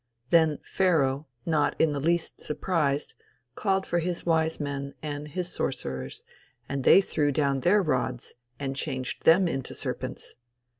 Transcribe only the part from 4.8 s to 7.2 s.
and his sorcerers, and they